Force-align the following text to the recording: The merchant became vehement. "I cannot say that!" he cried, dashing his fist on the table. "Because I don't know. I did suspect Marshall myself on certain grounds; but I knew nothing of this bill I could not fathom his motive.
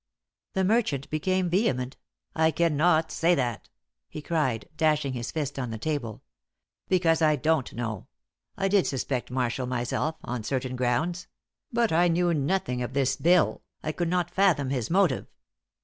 The 0.53 0.63
merchant 0.63 1.11
became 1.11 1.47
vehement. 1.51 1.95
"I 2.35 2.49
cannot 2.49 3.11
say 3.11 3.35
that!" 3.35 3.69
he 4.09 4.19
cried, 4.19 4.67
dashing 4.75 5.13
his 5.13 5.29
fist 5.29 5.59
on 5.59 5.69
the 5.69 5.77
table. 5.77 6.23
"Because 6.89 7.21
I 7.21 7.35
don't 7.35 7.71
know. 7.73 8.07
I 8.57 8.67
did 8.67 8.87
suspect 8.87 9.29
Marshall 9.29 9.67
myself 9.67 10.15
on 10.23 10.43
certain 10.43 10.75
grounds; 10.75 11.27
but 11.71 11.91
I 11.91 12.07
knew 12.07 12.33
nothing 12.33 12.81
of 12.81 12.93
this 12.93 13.15
bill 13.15 13.61
I 13.83 13.91
could 13.91 14.09
not 14.09 14.31
fathom 14.31 14.71
his 14.71 14.89
motive. 14.89 15.27